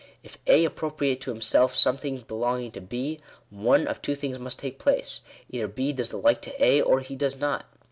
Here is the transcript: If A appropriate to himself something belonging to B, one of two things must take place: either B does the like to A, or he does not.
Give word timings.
If 0.23 0.39
A 0.47 0.65
appropriate 0.65 1.21
to 1.21 1.29
himself 1.31 1.75
something 1.75 2.21
belonging 2.21 2.71
to 2.71 2.81
B, 2.81 3.19
one 3.51 3.85
of 3.85 4.01
two 4.01 4.15
things 4.15 4.39
must 4.39 4.57
take 4.57 4.79
place: 4.79 5.21
either 5.47 5.67
B 5.67 5.93
does 5.93 6.09
the 6.09 6.17
like 6.17 6.41
to 6.41 6.63
A, 6.65 6.81
or 6.81 7.01
he 7.01 7.15
does 7.15 7.35
not. 7.39 7.67